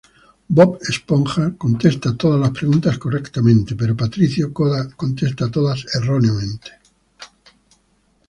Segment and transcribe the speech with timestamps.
[0.57, 6.71] Bob Esponja contesta todas las preguntas correctamente, pero Patricio contesta todas erróneamente.